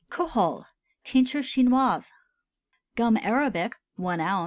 [0.09, 0.65] KOHOL
[1.03, 2.11] (TEINTURE CHINOISE).
[2.95, 4.39] Gum arabic 1 oz.